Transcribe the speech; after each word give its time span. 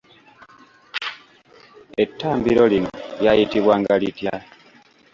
Ettambiro 2.03 2.63
lino 2.71 2.89
lyayitibwanga 3.21 3.93
litya? 4.01 4.35